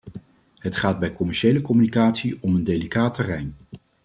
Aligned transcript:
Het 0.57 0.75
gaat 0.75 0.99
bij 0.99 1.13
commerciële 1.13 1.61
communicatie 1.61 2.41
om 2.41 2.55
een 2.55 2.63
delicaat 2.63 3.13
terrein. 3.13 3.55